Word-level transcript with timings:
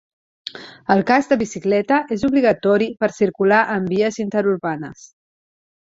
El 0.95 1.03
casc 1.11 1.33
de 1.33 1.37
bicicleta 1.41 2.01
és 2.17 2.25
obligatori 2.31 2.89
per 3.05 3.13
circular 3.21 3.63
en 3.79 3.89
vies 3.95 4.23
interurbanes. 4.29 5.11